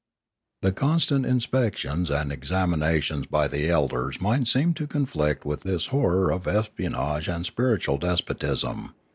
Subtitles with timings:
[0.63, 6.31] The constant inspections and examinations by the elders might seem to conflict with this horror
[6.31, 8.95] of espion age and spiritual despotism.